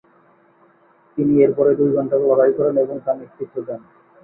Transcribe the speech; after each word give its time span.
তিনি 1.17 1.33
এরপরে 1.43 1.71
দুই 1.79 1.89
ঘণ্টার 1.95 2.19
লড়াই 2.23 2.51
করেন 2.57 2.75
এবং 2.77 2.95
তা 3.05 3.11
নেতৃত্ব 3.19 3.55
দেন। 3.67 3.81